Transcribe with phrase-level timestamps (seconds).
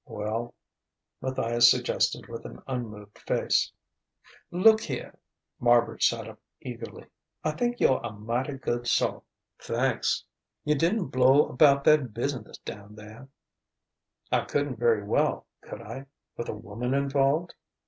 [0.07, 0.55] "Well?"
[1.21, 3.71] Matthias suggested with an unmoved face.
[4.49, 5.19] "Look here...."
[5.61, 7.05] Marbridge sat up eagerly.
[7.43, 9.23] "I think you're a mighty good sort"
[9.59, 10.25] "Thanks!"
[10.63, 13.27] "You didn't blow about that business down there"
[14.31, 16.07] "I couldn't very well could I?
[16.35, 17.53] with a woman involved!"